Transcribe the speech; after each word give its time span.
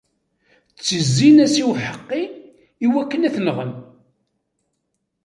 Ttezzin-as 0.77 1.55
i 1.61 1.63
uḥeqqi 1.69 2.21
iwakken 2.85 3.27
ad 3.27 3.33
t-nɣen. 3.35 3.71